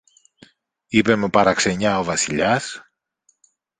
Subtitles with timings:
[0.87, 2.83] είπε με παραξενιά ο Βασιλιάς